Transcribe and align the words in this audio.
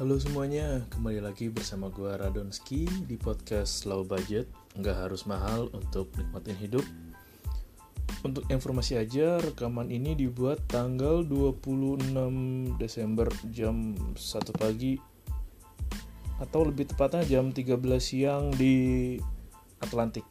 Halo 0.00 0.16
semuanya, 0.16 0.80
kembali 0.96 1.20
lagi 1.20 1.52
bersama 1.52 1.92
gue 1.92 2.08
Radonski 2.08 2.88
di 3.04 3.20
podcast 3.20 3.84
Low 3.84 4.00
Budget. 4.00 4.48
Nggak 4.72 4.96
harus 4.96 5.28
mahal 5.28 5.68
untuk 5.76 6.08
nikmatin 6.16 6.56
hidup. 6.56 6.80
Untuk 8.24 8.48
informasi 8.48 8.96
aja, 8.96 9.36
rekaman 9.44 9.92
ini 9.92 10.16
dibuat 10.16 10.64
tanggal 10.72 11.20
26 11.28 12.16
Desember 12.80 13.28
jam 13.52 13.92
1 14.16 14.16
pagi. 14.56 14.96
Atau 16.40 16.72
lebih 16.72 16.88
tepatnya 16.88 17.36
jam 17.36 17.52
13 17.52 17.76
siang 18.00 18.56
di 18.56 19.20
Atlantik. 19.84 20.24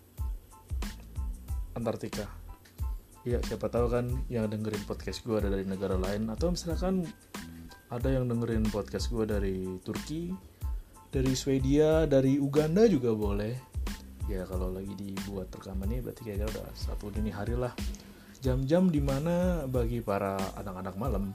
Antartika. 1.77 2.25
Ya 3.21 3.37
siapa 3.45 3.69
tahu 3.69 3.85
kan 3.85 4.09
yang 4.33 4.49
dengerin 4.49 4.81
podcast 4.89 5.21
gue 5.21 5.37
ada 5.37 5.53
dari 5.53 5.69
negara 5.69 5.93
lain. 5.93 6.25
Atau 6.33 6.57
misalkan 6.57 7.05
ada 7.89 8.09
yang 8.09 8.29
dengerin 8.29 8.69
podcast 8.69 9.09
gue 9.09 9.25
dari 9.25 9.81
Turki 9.81 10.29
dari 11.09 11.33
Swedia 11.33 12.05
dari 12.05 12.37
Uganda 12.37 12.85
juga 12.85 13.13
boleh. 13.17 13.53
Ya 14.29 14.45
kalau 14.45 14.69
lagi 14.69 14.93
dibuat 14.93 15.49
rekaman 15.49 15.89
ini 15.89 16.05
berarti 16.05 16.21
kayaknya 16.21 16.45
udah 16.53 16.69
satu 16.77 17.09
dini 17.09 17.33
hari 17.33 17.57
lah. 17.57 17.73
Jam-jam 18.45 18.93
di 18.93 19.01
mana 19.01 19.65
bagi 19.65 20.05
para 20.05 20.37
anak-anak 20.53 20.95
malam 21.01 21.33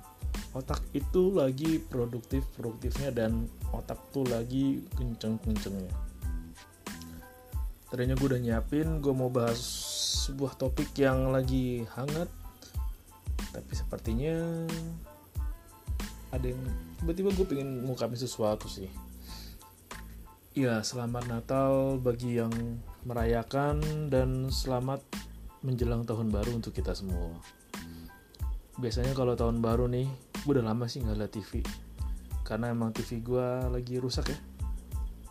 otak 0.55 0.79
itu 0.95 1.35
lagi 1.35 1.83
produktif 1.83 2.47
produktifnya 2.55 3.11
dan 3.11 3.51
otak 3.75 3.99
tuh 4.15 4.23
lagi 4.31 4.87
kenceng 4.95 5.35
kencengnya 5.43 5.91
tadinya 7.91 8.15
gue 8.15 8.27
udah 8.31 8.43
nyiapin 8.43 9.03
gue 9.03 9.15
mau 9.15 9.31
bahas 9.31 9.59
sebuah 10.27 10.55
topik 10.55 10.95
yang 10.95 11.35
lagi 11.35 11.83
hangat 11.99 12.31
tapi 13.51 13.73
sepertinya 13.75 14.67
ada 16.35 16.51
yang 16.51 16.59
tiba-tiba 16.99 17.31
gue 17.31 17.47
pengen 17.47 17.87
ngungkapin 17.87 18.19
sesuatu 18.19 18.67
sih. 18.67 18.91
Ya 20.55 20.83
selamat 20.83 21.31
Natal 21.31 21.98
bagi 22.03 22.39
yang 22.39 22.51
merayakan 23.07 24.11
dan 24.11 24.51
selamat 24.51 25.03
menjelang 25.63 26.03
tahun 26.03 26.35
baru 26.35 26.58
untuk 26.58 26.75
kita 26.75 26.95
semua. 26.95 27.39
Biasanya 28.79 29.14
kalau 29.14 29.39
tahun 29.39 29.63
baru 29.63 29.86
nih 29.86 30.11
gue 30.42 30.53
udah 30.58 30.67
lama 30.67 30.91
sih 30.91 31.03
nggak 31.03 31.19
liat 31.23 31.33
TV 31.33 31.63
karena 32.45 32.75
emang 32.75 32.91
TV 32.91 33.23
gue 33.23 33.47
lagi 33.70 33.95
rusak 34.03 34.35
ya. 34.35 34.39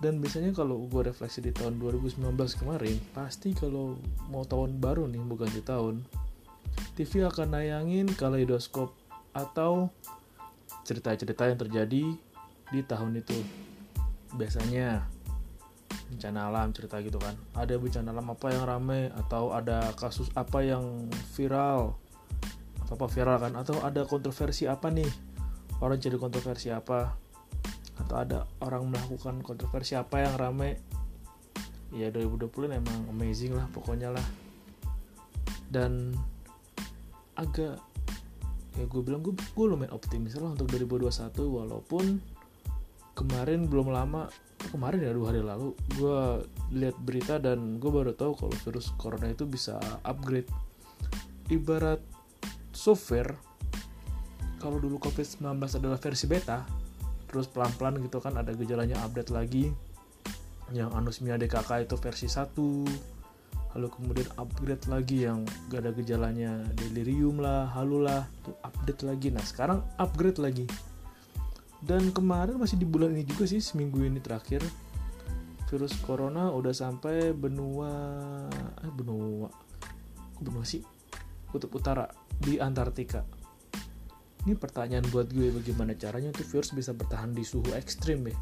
Dan 0.03 0.19
biasanya 0.19 0.51
kalau 0.51 0.83
gue 0.83 1.01
refleksi 1.07 1.39
di 1.39 1.55
tahun 1.55 1.79
2019 1.79 2.35
kemarin 2.59 2.99
pasti 3.15 3.55
kalau 3.55 3.95
mau 4.27 4.43
tahun 4.43 4.79
baru 4.79 5.07
nih 5.07 5.23
bukan 5.23 5.47
di 5.51 5.63
tahun 5.63 6.03
TV 6.99 7.23
akan 7.23 7.55
nayangin 7.55 8.11
kaleidoskop 8.11 8.91
atau 9.31 9.87
cerita-cerita 10.83 11.47
yang 11.47 11.59
terjadi 11.59 12.03
di 12.71 12.79
tahun 12.83 13.19
itu. 13.19 13.39
Biasanya 14.35 15.07
bencana 16.13 16.39
alam 16.51 16.69
cerita 16.75 17.01
gitu 17.01 17.17
kan. 17.17 17.33
Ada 17.57 17.79
bencana 17.81 18.13
alam 18.13 18.27
apa 18.29 18.47
yang 18.53 18.63
rame 18.69 19.09
atau 19.25 19.55
ada 19.55 19.89
kasus 19.97 20.29
apa 20.37 20.61
yang 20.61 21.09
viral. 21.33 21.97
Apa-apa 22.85 23.07
viral 23.09 23.37
kan 23.41 23.53
atau 23.57 23.79
ada 23.81 24.05
kontroversi 24.05 24.69
apa 24.69 24.93
nih? 24.93 25.09
Orang 25.81 25.97
jadi 25.97 26.19
kontroversi 26.21 26.69
apa? 26.69 27.17
Atau 27.97 28.15
ada 28.19 28.45
orang 28.61 28.89
melakukan 28.89 29.41
kontroversi 29.41 29.97
apa 29.97 30.21
yang 30.21 30.35
rame? 30.37 30.77
Ya 31.93 32.09
2020 32.09 32.73
emang 32.73 32.99
amazing 33.09 33.53
lah 33.53 33.69
pokoknya 33.69 34.13
lah. 34.13 34.25
Dan 35.69 36.13
agak 37.33 37.81
ya 38.73 38.85
gue 38.89 39.01
bilang 39.05 39.21
gue 39.21 39.33
gue 39.37 39.65
lumayan 39.65 39.93
optimis 39.93 40.33
lah 40.41 40.57
untuk 40.57 40.65
2021 40.73 41.13
walaupun 41.45 42.17
kemarin 43.13 43.69
belum 43.69 43.93
lama 43.93 44.25
kemarin 44.73 45.05
ya 45.05 45.13
dua 45.13 45.27
hari 45.29 45.41
lalu 45.45 45.77
gue 45.93 46.19
lihat 46.73 46.97
berita 46.97 47.37
dan 47.37 47.77
gue 47.77 47.91
baru 47.91 48.17
tahu 48.17 48.33
kalau 48.33 48.55
virus 48.65 48.89
corona 48.97 49.29
itu 49.29 49.45
bisa 49.45 49.77
upgrade. 50.01 50.49
Ibarat 51.51 52.01
software 52.71 53.35
kalau 54.57 54.79
dulu 54.79 54.97
covid-19 54.97 55.43
adalah 55.59 55.99
versi 55.99 56.25
beta 56.25 56.63
terus 57.27 57.49
pelan-pelan 57.51 57.99
gitu 58.01 58.17
kan 58.23 58.39
ada 58.39 58.55
gejalanya 58.55 59.03
update 59.05 59.29
lagi. 59.29 59.69
Yang 60.71 60.89
anosmia 60.95 61.35
DKK 61.37 61.85
itu 61.85 61.95
versi 61.99 62.25
1 62.31 63.12
lalu 63.73 63.87
kemudian 63.89 64.29
upgrade 64.37 64.85
lagi 64.85 65.25
yang 65.25 65.41
gak 65.73 65.81
ada 65.85 65.91
gejalanya 65.97 66.61
delirium 66.77 67.41
lah 67.41 67.65
halu 67.73 68.05
lah 68.05 68.29
tuh 68.45 68.53
update 68.61 69.01
lagi. 69.01 69.27
Nah 69.33 69.41
sekarang 69.41 69.81
upgrade 69.97 70.37
lagi. 70.37 70.65
Dan 71.83 72.13
kemarin 72.15 72.55
masih 72.55 72.79
di 72.79 72.87
bulan 72.87 73.11
ini 73.11 73.27
juga 73.27 73.43
sih 73.49 73.59
seminggu 73.59 73.99
ini 74.05 74.21
terakhir 74.23 74.63
virus 75.67 75.97
corona 76.05 76.53
udah 76.53 76.71
sampai 76.71 77.33
benua 77.33 77.91
eh 78.79 78.93
benua 78.93 79.49
benua 80.37 80.63
sih? 80.63 80.85
Kutub 81.49 81.73
utara 81.73 82.05
di 82.29 82.61
Antartika. 82.61 83.25
Ini 84.43 84.53
pertanyaan 84.59 85.07
buat 85.09 85.31
gue 85.31 85.49
bagaimana 85.49 85.95
caranya 85.95 86.29
tuh 86.35 86.45
virus 86.45 86.75
bisa 86.75 86.91
bertahan 86.93 87.33
di 87.33 87.41
suhu 87.41 87.73
ekstrim 87.73 88.27
ya? 88.27 88.37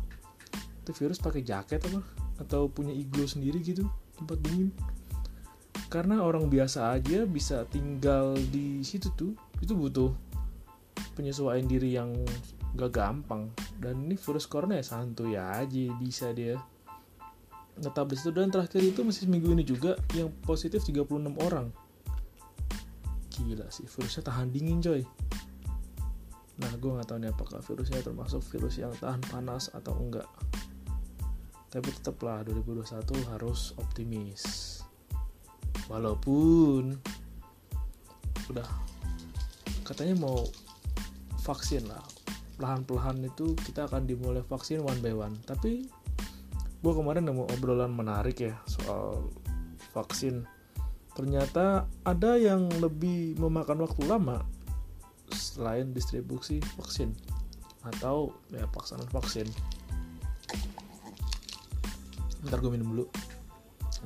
Itu 0.83 0.91
virus 0.97 1.21
pakai 1.23 1.41
jaket 1.45 1.81
apa? 1.87 2.01
Atau 2.41 2.67
punya 2.67 2.91
iglo 2.91 3.23
sendiri 3.25 3.61
gitu 3.63 3.87
tempat 4.21 4.37
dingin 4.45 4.69
karena 5.91 6.23
orang 6.23 6.47
biasa 6.47 6.95
aja 6.95 7.27
bisa 7.27 7.67
tinggal 7.67 8.39
di 8.47 8.79
situ 8.79 9.11
tuh 9.11 9.35
itu 9.59 9.75
butuh 9.75 10.15
penyesuaian 11.19 11.67
diri 11.67 11.99
yang 11.99 12.15
gak 12.79 12.95
gampang. 12.95 13.51
Dan 13.75 14.07
ini 14.07 14.15
virus 14.15 14.47
corona 14.47 14.79
ya 14.79 14.85
santuy 14.87 15.35
aja 15.35 15.91
bisa 15.99 16.31
dia. 16.31 16.55
Tetap 17.75 18.07
di 18.07 18.15
situ 18.15 18.31
dan 18.31 18.47
terakhir 18.47 18.79
itu 18.79 19.03
masih 19.03 19.27
seminggu 19.27 19.51
ini 19.51 19.67
juga 19.67 19.99
yang 20.15 20.31
positif 20.47 20.79
36 20.87 21.11
orang. 21.43 21.67
Gila 23.27 23.67
sih 23.67 23.83
virusnya 23.83 24.23
tahan 24.23 24.47
dingin 24.47 24.79
coy. 24.79 25.03
Nah 26.63 26.71
gue 26.79 26.87
nggak 26.87 27.07
tahu 27.11 27.19
nih 27.19 27.35
apakah 27.35 27.59
virusnya 27.59 27.99
termasuk 27.99 28.39
virus 28.55 28.79
yang 28.79 28.95
tahan 28.95 29.19
panas 29.27 29.67
atau 29.75 29.91
enggak. 29.99 30.29
Tapi 31.67 31.87
tetaplah 31.99 32.47
2021 32.47 33.03
harus 33.35 33.75
optimis 33.75 34.43
walaupun 35.91 36.95
udah 38.47 38.67
katanya 39.83 40.15
mau 40.23 40.47
vaksin 41.43 41.83
lah. 41.91 41.99
Perlahan-perlahan 42.55 43.27
itu 43.27 43.57
kita 43.59 43.91
akan 43.91 44.07
dimulai 44.07 44.45
vaksin 44.47 44.79
one 44.79 45.03
by 45.03 45.11
one. 45.11 45.35
Tapi 45.43 45.83
gue 46.81 46.93
kemarin 46.95 47.27
nemu 47.27 47.43
obrolan 47.51 47.91
menarik 47.91 48.39
ya 48.39 48.55
soal 48.71 49.27
vaksin. 49.91 50.47
Ternyata 51.11 51.91
ada 52.07 52.39
yang 52.39 52.71
lebih 52.79 53.35
memakan 53.35 53.83
waktu 53.83 54.07
lama 54.07 54.47
selain 55.35 55.91
distribusi 55.91 56.63
vaksin 56.79 57.11
atau 57.83 58.31
ya 58.53 58.63
pelaksanaan 58.71 59.11
vaksin. 59.11 59.47
Ntar 62.47 62.57
gue 62.63 62.71
minum 62.71 62.95
dulu 62.95 63.05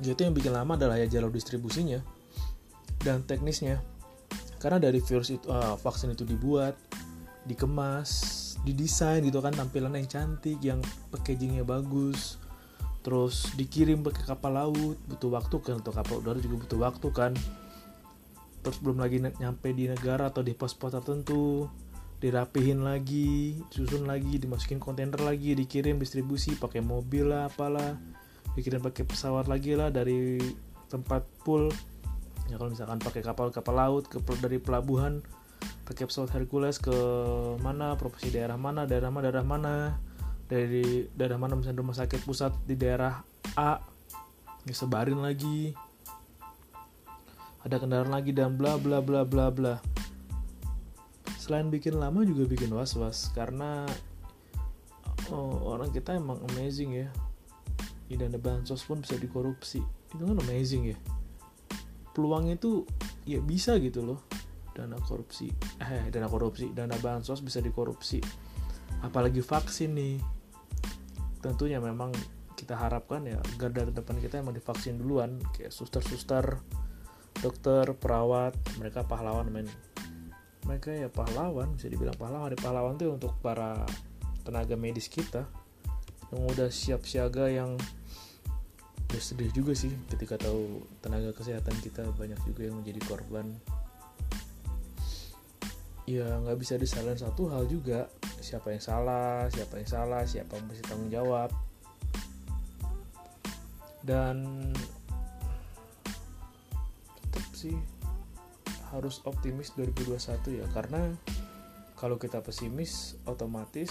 itu 0.02 0.20
yang 0.20 0.36
bikin 0.36 0.52
lama 0.52 0.76
adalah 0.76 1.00
ya 1.00 1.08
jalur 1.08 1.32
distribusinya 1.32 2.04
dan 3.00 3.24
teknisnya. 3.24 3.80
Karena 4.60 4.80
dari 4.80 5.00
virus 5.00 5.32
itu 5.32 5.46
uh, 5.48 5.76
vaksin 5.78 6.12
itu 6.12 6.24
dibuat 6.24 6.76
dikemas 7.46 8.42
didesain 8.66 9.22
gitu 9.22 9.38
kan 9.38 9.54
tampilan 9.54 9.94
yang 9.94 10.10
cantik 10.10 10.58
yang 10.58 10.82
packagingnya 11.14 11.62
bagus 11.62 12.42
terus 13.06 13.54
dikirim 13.54 14.02
pakai 14.02 14.26
kapal 14.26 14.50
laut 14.50 14.98
butuh 15.06 15.30
waktu 15.30 15.62
kan 15.62 15.78
untuk 15.78 15.94
kapal 15.94 16.18
udara 16.18 16.42
juga 16.42 16.66
butuh 16.66 16.80
waktu 16.82 17.08
kan. 17.14 17.32
Terus 18.66 18.82
belum 18.82 18.98
lagi 18.98 19.22
nyampe 19.22 19.70
di 19.70 19.86
negara 19.86 20.26
atau 20.26 20.42
di 20.42 20.50
pos-pos 20.50 20.90
tertentu 20.90 21.70
dirapihin 22.18 22.82
lagi 22.82 23.60
susun 23.70 24.10
lagi 24.10 24.42
dimasukin 24.42 24.82
kontainer 24.82 25.20
lagi 25.20 25.54
dikirim 25.54 26.00
distribusi 26.00 26.58
pakai 26.58 26.80
mobil 26.82 27.30
lah 27.30 27.46
apalah 27.46 27.94
dikirim 28.56 28.80
pakai 28.80 29.04
pesawat 29.04 29.46
lagi 29.46 29.76
lah 29.76 29.92
dari 29.92 30.40
tempat 30.88 31.28
pool. 31.44 31.68
Ya 32.48 32.56
kalau 32.56 32.72
misalkan 32.72 32.98
pakai 32.98 33.20
kapal 33.20 33.52
kapal 33.52 33.76
laut 33.76 34.08
ke 34.08 34.16
dari 34.40 34.56
pelabuhan 34.56 35.20
pakai 35.86 36.08
pesawat 36.08 36.34
Hercules 36.34 36.82
ke 36.82 36.94
mana 37.62 37.94
provinsi 37.94 38.34
daerah 38.34 38.58
mana 38.58 38.88
daerah 38.88 39.12
mana 39.12 39.24
daerah 39.28 39.46
mana. 39.46 39.74
Dari 40.46 41.10
daerah 41.12 41.36
mana 41.36 41.58
misalnya 41.58 41.82
rumah 41.82 41.98
sakit 41.98 42.22
pusat 42.24 42.54
di 42.64 42.78
daerah 42.78 43.20
A 43.58 43.82
disebarin 44.64 45.20
lagi. 45.20 45.76
Ada 47.66 47.82
kendaraan 47.82 48.14
lagi 48.14 48.30
dan 48.30 48.54
bla 48.54 48.78
bla 48.78 49.02
bla 49.02 49.26
bla 49.26 49.50
bla. 49.50 49.82
Selain 51.36 51.66
bikin 51.66 51.98
lama 51.98 52.22
juga 52.22 52.46
bikin 52.46 52.70
was 52.70 52.94
was 52.94 53.30
karena 53.34 53.86
oh, 55.34 55.74
orang 55.74 55.90
kita 55.90 56.14
emang 56.14 56.38
amazing 56.54 56.94
ya 56.94 57.10
dana 58.14 58.38
bansos 58.38 58.86
pun 58.86 59.02
bisa 59.02 59.18
dikorupsi. 59.18 59.82
Itu 60.14 60.22
kan 60.22 60.38
amazing 60.46 60.94
ya. 60.94 60.98
Peluangnya 62.14 62.54
itu 62.54 62.86
ya 63.26 63.42
bisa 63.42 63.74
gitu 63.82 64.06
loh. 64.06 64.22
Dana 64.70 64.94
korupsi. 65.02 65.50
Eh 65.82 66.06
dana 66.14 66.30
korupsi. 66.30 66.70
Dana 66.70 66.94
bansos 67.02 67.42
bisa 67.42 67.58
dikorupsi. 67.58 68.22
Apalagi 69.02 69.42
vaksin 69.42 69.98
nih. 69.98 70.16
Tentunya 71.42 71.82
memang 71.82 72.14
kita 72.56 72.72
harapkan 72.78 73.26
ya 73.26 73.42
garda 73.60 73.84
depan 73.90 74.22
kita 74.22 74.38
emang 74.38 74.54
divaksin 74.54 75.02
duluan. 75.02 75.42
Kayak 75.50 75.74
suster-suster 75.74 76.62
dokter 77.42 77.90
perawat 77.98 78.54
mereka 78.78 79.02
pahlawan 79.02 79.50
men. 79.50 79.66
Mereka 80.66 80.94
ya 80.94 81.08
pahlawan 81.10 81.74
bisa 81.74 81.90
dibilang 81.90 82.14
pahlawan. 82.14 82.54
Ada 82.54 82.58
pahlawan 82.62 82.94
tuh 82.94 83.18
untuk 83.18 83.34
para 83.42 83.82
tenaga 84.46 84.78
medis 84.78 85.10
kita. 85.10 85.46
Yang 86.34 86.42
udah 86.54 86.68
siap 86.72 87.02
siaga 87.06 87.46
yang 87.46 87.78
ya 89.06 89.20
sedih 89.22 89.50
juga 89.54 89.72
sih 89.72 89.92
ketika 90.10 90.36
tahu 90.36 90.82
tenaga 90.98 91.30
kesehatan 91.30 91.78
kita 91.78 92.02
banyak 92.18 92.38
juga 92.42 92.66
yang 92.66 92.76
menjadi 92.82 93.00
korban. 93.06 93.46
Ya 96.06 96.38
nggak 96.42 96.58
bisa 96.58 96.74
disalahin 96.78 97.18
satu 97.18 97.50
hal 97.50 97.66
juga. 97.66 98.10
Siapa 98.38 98.70
yang 98.70 98.82
salah 98.82 99.50
siapa 99.50 99.78
yang 99.78 99.90
salah 99.90 100.22
siapa 100.22 100.58
yang 100.58 100.66
mesti 100.70 100.82
tanggung 100.86 101.10
jawab. 101.10 101.50
Dan 104.06 104.70
tetap 107.18 107.46
sih 107.54 107.74
harus 108.94 109.18
optimis 109.26 109.74
2021 109.74 110.62
ya 110.62 110.66
karena 110.70 111.10
kalau 111.98 112.20
kita 112.20 112.38
pesimis 112.38 113.18
otomatis 113.26 113.90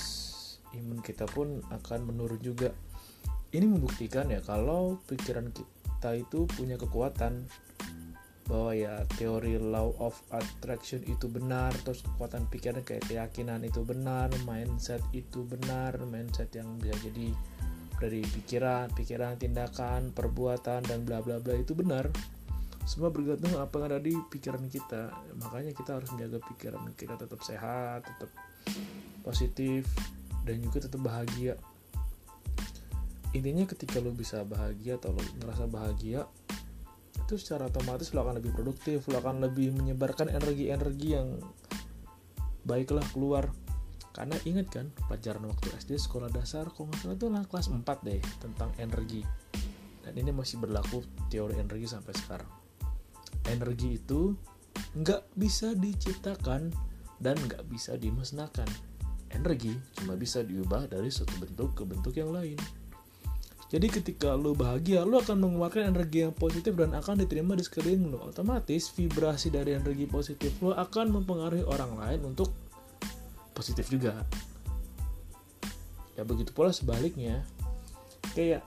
imun 0.72 1.04
kita 1.04 1.28
pun 1.28 1.60
akan 1.68 2.00
menurun 2.08 2.40
juga 2.40 2.72
ini 3.56 3.66
membuktikan 3.72 4.28
ya 4.28 4.44
kalau 4.44 5.00
pikiran 5.08 5.52
kita 5.56 6.10
itu 6.20 6.46
punya 6.52 6.76
kekuatan 6.76 7.48
bahwa 8.46 8.78
ya 8.78 9.02
teori 9.18 9.58
law 9.58 9.90
of 9.98 10.14
attraction 10.30 11.02
itu 11.10 11.26
benar 11.26 11.74
terus 11.82 12.06
kekuatan 12.06 12.46
pikiran 12.54 12.86
kayak 12.86 13.02
keyakinan 13.10 13.66
itu 13.66 13.82
benar 13.82 14.30
mindset 14.46 15.02
itu 15.18 15.42
benar 15.50 15.98
mindset 16.06 16.54
yang 16.54 16.78
bisa 16.78 16.94
jadi 17.10 17.34
dari 17.98 18.22
pikiran 18.22 18.94
pikiran 18.94 19.42
tindakan 19.42 20.14
perbuatan 20.14 20.86
dan 20.86 21.02
bla 21.08 21.26
bla 21.26 21.42
bla 21.42 21.58
itu 21.58 21.74
benar 21.74 22.06
semua 22.86 23.10
bergantung 23.10 23.58
apa 23.58 23.82
yang 23.82 23.86
ada 23.90 23.98
di 23.98 24.14
pikiran 24.30 24.62
kita. 24.70 25.10
Makanya 25.42 25.74
kita 25.74 25.98
harus 25.98 26.06
menjaga 26.14 26.38
pikiran 26.54 26.86
kita 26.94 27.18
tetap 27.18 27.42
sehat 27.42 28.06
tetap 28.06 28.30
positif 29.26 29.90
dan 30.46 30.62
juga 30.62 30.86
tetap 30.86 31.02
bahagia 31.02 31.58
intinya 33.36 33.68
ketika 33.68 34.00
lo 34.00 34.16
bisa 34.16 34.48
bahagia 34.48 34.96
atau 34.96 35.12
lo 35.12 35.20
ngerasa 35.44 35.68
bahagia 35.68 36.24
itu 37.26 37.36
secara 37.36 37.68
otomatis 37.68 38.16
lo 38.16 38.24
akan 38.24 38.40
lebih 38.40 38.56
produktif 38.56 39.04
lo 39.12 39.20
akan 39.20 39.44
lebih 39.44 39.76
menyebarkan 39.76 40.32
energi-energi 40.32 41.08
yang 41.20 41.44
baiklah 42.64 43.06
keluar. 43.14 43.52
Karena 44.16 44.40
ingat 44.48 44.72
kan 44.72 44.88
pelajaran 45.12 45.44
waktu 45.52 45.76
SD 45.76 46.00
sekolah 46.00 46.32
dasar 46.32 46.72
kalau 46.72 46.88
nggak 46.88 47.04
salah 47.04 47.18
itu 47.20 47.28
lah 47.28 47.44
kelas 47.44 47.68
4 47.68 47.84
deh 48.08 48.22
tentang 48.40 48.72
energi. 48.80 49.22
Dan 50.02 50.14
ini 50.16 50.32
masih 50.32 50.64
berlaku 50.64 51.04
teori 51.28 51.60
energi 51.60 51.92
sampai 51.92 52.14
sekarang. 52.16 52.52
Energi 53.52 54.00
itu 54.00 54.32
nggak 54.96 55.36
bisa 55.36 55.76
diciptakan 55.76 56.72
dan 57.20 57.36
nggak 57.36 57.68
bisa 57.68 58.00
dimusnahkan. 58.00 58.68
Energi 59.36 59.76
cuma 60.00 60.16
bisa 60.16 60.40
diubah 60.40 60.88
dari 60.88 61.12
satu 61.12 61.36
bentuk 61.44 61.76
ke 61.76 61.84
bentuk 61.84 62.16
yang 62.16 62.32
lain 62.32 62.56
jadi 63.66 63.90
ketika 63.90 64.38
lo 64.38 64.54
bahagia, 64.54 65.02
lo 65.02 65.18
akan 65.18 65.42
mengeluarkan 65.42 65.90
energi 65.90 66.22
yang 66.22 66.34
positif 66.38 66.78
dan 66.78 66.94
akan 66.94 67.26
diterima 67.26 67.58
di 67.58 67.66
sekeliling 67.66 68.14
lo. 68.14 68.30
Otomatis 68.30 68.94
vibrasi 68.94 69.50
dari 69.50 69.74
energi 69.74 70.06
positif 70.06 70.62
lo 70.62 70.78
akan 70.78 71.10
mempengaruhi 71.10 71.66
orang 71.66 71.98
lain 71.98 72.22
untuk 72.30 72.54
positif 73.58 73.90
juga. 73.90 74.22
Ya 76.14 76.22
begitu 76.22 76.54
pula 76.54 76.70
sebaliknya. 76.70 77.42
Kayak 78.38 78.62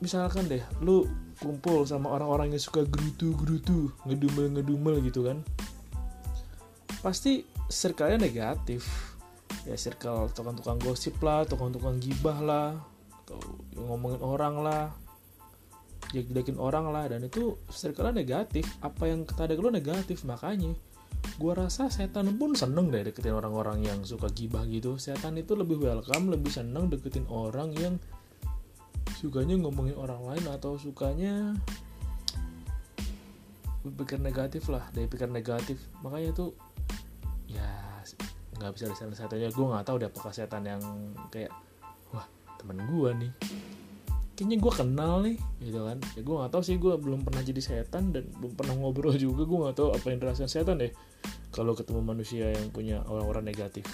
misalkan 0.00 0.48
deh, 0.48 0.64
lo 0.80 1.04
kumpul 1.44 1.84
sama 1.84 2.08
orang-orang 2.16 2.56
yang 2.56 2.62
suka 2.62 2.88
gerutu-gerutu, 2.88 3.92
ngedumel-ngedumel 4.08 5.04
gitu 5.04 5.28
kan. 5.28 5.44
Pasti 7.04 7.44
circle-nya 7.68 8.16
negatif. 8.16 8.88
Ya 9.68 9.76
circle 9.76 10.32
tukang-tukang 10.32 10.80
gosip 10.80 11.20
lah, 11.20 11.44
tukang-tukang 11.44 12.00
gibah 12.00 12.40
lah, 12.40 12.68
atau 13.28 13.44
ngomongin 13.76 14.24
orang 14.24 14.56
lah 14.64 14.88
jelek-jelekin 16.08 16.56
orang 16.56 16.88
lah 16.88 17.04
dan 17.12 17.28
itu 17.28 17.60
circle 17.68 18.08
negatif. 18.16 18.64
Apa 18.80 19.12
yang 19.12 19.28
kata 19.28 19.52
lo 19.60 19.68
negatif 19.68 20.24
makanya 20.24 20.72
gua 21.36 21.66
rasa 21.66 21.92
setan 21.92 22.32
pun 22.40 22.56
seneng 22.56 22.88
deh 22.88 23.04
deketin 23.04 23.36
orang-orang 23.36 23.84
yang 23.84 24.00
suka 24.00 24.32
gibah 24.32 24.64
gitu. 24.64 24.96
Setan 24.96 25.36
itu 25.36 25.52
lebih 25.52 25.76
welcome 25.76 26.32
lebih 26.32 26.48
seneng 26.48 26.88
deketin 26.88 27.28
orang 27.28 27.76
yang 27.76 28.00
sukanya 29.20 29.60
ngomongin 29.60 29.98
orang 30.00 30.24
lain 30.24 30.44
atau 30.48 30.80
sukanya 30.80 31.52
berpikir 33.84 34.16
negatif 34.16 34.72
lah 34.72 34.88
dari 34.96 35.04
pikir 35.04 35.28
negatif. 35.28 35.76
Makanya 36.00 36.32
tuh 36.32 36.56
ya 37.44 37.68
nggak 38.58 38.72
bisa 38.74 38.90
disalahin 38.90 39.14
setannya 39.14 39.48
gue 39.52 39.66
nggak 39.70 39.84
tahu 39.86 39.96
deh 40.02 40.08
apakah 40.10 40.32
setan 40.34 40.66
yang 40.66 40.82
kayak 41.30 41.52
temen 42.60 42.78
gue 42.84 43.10
nih. 43.26 43.32
Kayaknya 44.38 44.56
gue 44.62 44.72
kenal 44.74 45.14
nih 45.26 45.36
gitu 45.62 45.80
kan. 45.82 45.98
Ya 46.14 46.20
gue 46.22 46.34
nggak 46.38 46.52
tahu 46.54 46.62
sih 46.62 46.76
gue 46.78 46.94
belum 46.94 47.26
pernah 47.26 47.42
jadi 47.42 47.58
setan 47.58 48.14
dan 48.14 48.30
belum 48.38 48.54
pernah 48.54 48.74
ngobrol 48.78 49.14
juga. 49.24 49.42
Gue 49.46 49.58
nggak 49.66 49.76
tahu 49.78 49.88
apa 49.94 50.06
yang 50.10 50.18
dirasakan 50.22 50.50
setan 50.50 50.76
deh. 50.78 50.92
Kalau 51.50 51.74
ketemu 51.74 52.00
manusia 52.04 52.50
yang 52.52 52.70
punya 52.70 53.02
orang-orang 53.06 53.50
negatif. 53.50 53.86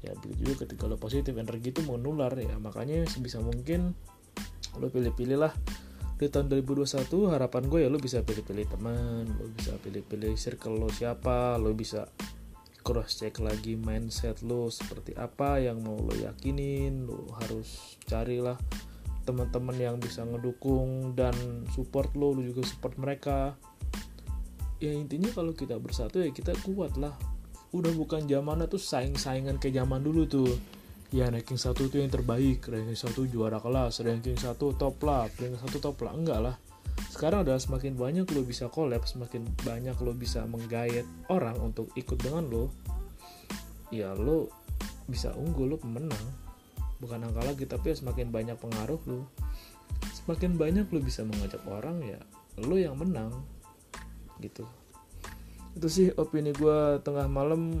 Ya 0.00 0.14
begitu 0.22 0.54
juga 0.54 0.54
ketika 0.64 0.86
lo 0.86 0.96
positif 0.96 1.34
energi 1.34 1.74
itu 1.74 1.82
menular 1.84 2.32
ya. 2.38 2.54
Makanya 2.56 3.04
sebisa 3.10 3.42
mungkin 3.42 3.92
lo 4.78 4.86
pilih-pilih 4.88 5.38
lah. 5.40 5.52
Di 6.18 6.26
tahun 6.26 6.50
2021 6.50 7.06
harapan 7.30 7.62
gue 7.70 7.78
ya 7.86 7.88
lo 7.92 7.98
bisa 8.02 8.26
pilih-pilih 8.26 8.66
teman 8.66 9.22
lo 9.38 9.46
bisa 9.54 9.78
pilih-pilih 9.78 10.34
circle 10.34 10.74
lo 10.74 10.90
siapa 10.90 11.54
lo 11.62 11.70
bisa 11.78 12.10
cross 12.88 13.20
check 13.20 13.36
lagi 13.44 13.76
mindset 13.76 14.40
lo 14.40 14.72
seperti 14.72 15.12
apa 15.12 15.60
yang 15.60 15.84
mau 15.84 16.00
lo 16.00 16.16
yakinin 16.16 17.04
lo 17.04 17.28
harus 17.36 18.00
carilah 18.08 18.56
teman-teman 19.28 19.76
yang 19.76 19.96
bisa 20.00 20.24
ngedukung 20.24 21.12
dan 21.12 21.36
support 21.76 22.16
lo 22.16 22.32
lo 22.32 22.40
juga 22.40 22.64
support 22.64 22.96
mereka. 22.96 23.60
Ya 24.80 24.96
intinya 24.96 25.28
kalau 25.36 25.52
kita 25.52 25.76
bersatu 25.76 26.24
ya 26.24 26.32
kita 26.32 26.56
kuat 26.64 26.96
lah 26.96 27.12
udah 27.76 27.92
bukan 27.92 28.24
zamannya 28.24 28.64
tuh 28.72 28.80
saing-saingan 28.80 29.60
kayak 29.60 29.84
zaman 29.84 30.00
dulu 30.00 30.24
tuh. 30.24 30.48
Ya 31.12 31.28
ranking 31.28 31.60
satu 31.60 31.92
tuh 31.92 32.00
yang 32.00 32.08
terbaik 32.08 32.64
ranking 32.64 32.96
satu 32.96 33.28
juara 33.28 33.60
kelas 33.60 34.00
ranking 34.00 34.40
satu 34.40 34.72
top 34.80 34.96
lah 35.04 35.28
ranking 35.36 35.60
satu 35.60 35.76
top 35.76 36.00
lah. 36.08 36.16
Enggak 36.16 36.40
lah 36.40 36.56
sekarang 37.06 37.46
udah 37.46 37.58
semakin 37.58 37.94
banyak 37.94 38.26
lo 38.30 38.42
bisa 38.42 38.66
collab 38.70 39.06
semakin 39.06 39.46
banyak 39.62 39.94
lo 40.02 40.12
bisa 40.14 40.42
menggayat 40.46 41.06
orang 41.30 41.58
untuk 41.58 41.90
ikut 41.94 42.18
dengan 42.18 42.46
lo 42.46 42.70
ya 43.88 44.12
lo 44.12 44.50
bisa 45.08 45.32
unggul 45.34 45.74
lo 45.74 45.76
pemenang. 45.80 46.26
Bukan 46.98 47.24
angka 47.24 47.42
lagi 47.46 47.64
tapi 47.64 47.94
ya 47.94 47.96
semakin 47.96 48.28
banyak 48.28 48.58
pengaruh 48.60 49.00
lo. 49.08 49.26
Semakin 50.12 50.60
banyak 50.60 50.86
lo 50.92 50.98
bisa 51.00 51.24
mengajak 51.24 51.62
orang 51.64 52.04
ya 52.04 52.20
lo 52.60 52.76
yang 52.76 52.98
menang 53.00 53.32
gitu. 54.42 54.68
Itu 55.74 55.88
sih 55.88 56.10
opini 56.14 56.52
gue 56.52 57.00
tengah 57.02 57.26
malam. 57.30 57.80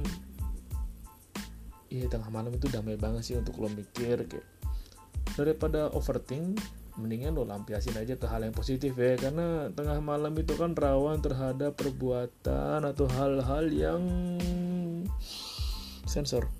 Iya 1.88 2.08
tengah 2.08 2.28
malam 2.28 2.52
itu 2.52 2.68
damai 2.68 3.00
banget 3.00 3.22
sih 3.24 3.36
untuk 3.36 3.56
lo 3.60 3.68
mikir 3.72 4.28
kayak 4.28 4.44
daripada 5.38 5.88
overthink 5.94 6.58
mendingan 6.98 7.38
lo 7.38 7.46
lampiasin 7.46 7.94
aja 7.94 8.18
ke 8.18 8.26
hal 8.26 8.42
yang 8.42 8.52
positif 8.52 8.92
ya. 8.98 9.14
Karena 9.14 9.70
tengah 9.70 10.02
malam 10.02 10.34
itu 10.34 10.58
kan 10.58 10.74
rawan 10.74 11.22
terhadap 11.22 11.78
perbuatan 11.78 12.82
atau 12.82 13.06
hal-hal 13.06 13.64
yang 13.70 14.02
sensor. 16.04 16.50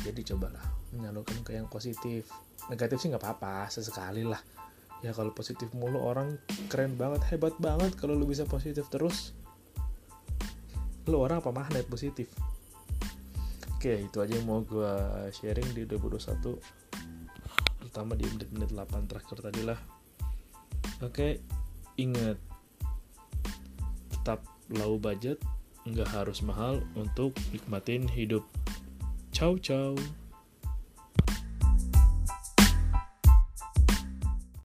Jadi 0.00 0.20
cobalah 0.32 0.64
menyalurkan 0.96 1.44
ke 1.44 1.56
yang 1.56 1.68
positif. 1.68 2.32
Negatif 2.72 2.96
sih 3.04 3.12
nggak 3.12 3.20
apa-apa 3.20 3.68
sesekali 3.68 4.24
lah. 4.24 4.40
Ya 5.04 5.12
kalau 5.12 5.36
positif 5.36 5.68
mulu 5.76 6.00
orang 6.00 6.40
keren 6.72 6.96
banget 6.96 7.20
hebat 7.28 7.52
banget 7.60 7.92
kalau 8.00 8.16
lu 8.16 8.24
bisa 8.24 8.48
positif 8.48 8.88
terus. 8.88 9.36
Lu 11.04 11.20
orang 11.20 11.44
apa 11.44 11.52
magnet 11.52 11.84
positif? 11.84 12.32
Oke 13.76 14.00
itu 14.00 14.16
aja 14.24 14.32
yang 14.32 14.48
mau 14.48 14.64
gue 14.64 14.92
sharing 15.28 15.76
di 15.76 15.84
2021 15.84 16.56
terutama 17.94 18.18
di 18.18 18.26
menit-menit 18.26 18.74
8 18.74 19.06
terakhir 19.06 19.38
tadi 19.38 19.62
lah. 19.62 19.78
Oke 20.98 21.38
ingat 21.94 22.42
tetap 24.10 24.42
low 24.74 24.98
budget 24.98 25.38
nggak 25.86 26.10
harus 26.10 26.42
mahal 26.42 26.82
untuk 26.98 27.38
nikmatin 27.54 28.10
hidup. 28.10 28.42
Ciao 29.30 29.54
ciao 29.62 29.94